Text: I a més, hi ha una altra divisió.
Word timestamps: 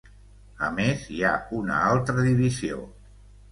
I 0.59 0.63
a 0.67 0.69
més, 0.77 1.03
hi 1.17 1.19
ha 1.27 1.35
una 1.59 1.83
altra 1.91 2.27
divisió. 2.31 2.83